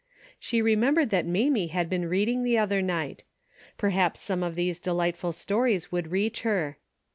[0.39, 3.21] She remembered that Mamie had been reading the other night.
[3.77, 6.79] Perhaps some of these delightful stories would reach her.